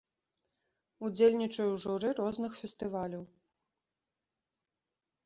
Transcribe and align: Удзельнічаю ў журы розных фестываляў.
Удзельнічаю 1.09 1.65
ў 1.71 1.77
журы 1.83 2.09
розных 2.21 2.51
фестываляў. 2.63 3.23